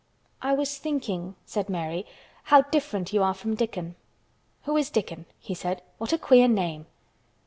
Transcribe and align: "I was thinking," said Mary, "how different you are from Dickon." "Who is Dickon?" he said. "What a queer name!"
"I 0.41 0.53
was 0.55 0.79
thinking," 0.79 1.35
said 1.45 1.69
Mary, 1.69 2.07
"how 2.45 2.61
different 2.63 3.13
you 3.13 3.21
are 3.21 3.35
from 3.35 3.53
Dickon." 3.53 3.93
"Who 4.63 4.75
is 4.75 4.89
Dickon?" 4.89 5.27
he 5.39 5.53
said. 5.53 5.83
"What 5.99 6.11
a 6.11 6.17
queer 6.17 6.47
name!" 6.47 6.87